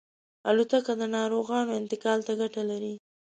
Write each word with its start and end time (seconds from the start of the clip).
الوتکه 0.49 0.93
د 1.01 1.03
ناروغانو 1.17 1.77
انتقال 1.81 2.19
ته 2.27 2.33
ګټه 2.41 2.61
لري. 2.69 2.93